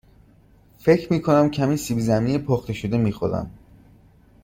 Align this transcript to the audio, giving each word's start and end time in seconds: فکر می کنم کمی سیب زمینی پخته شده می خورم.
فکر 0.79 1.13
می 1.13 1.21
کنم 1.21 1.49
کمی 1.51 1.77
سیب 1.77 1.99
زمینی 1.99 2.37
پخته 2.37 2.73
شده 2.73 2.97
می 2.97 3.11
خورم. 3.11 3.51